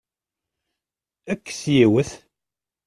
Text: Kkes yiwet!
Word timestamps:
Kkes 1.39 1.61
yiwet! 1.75 2.11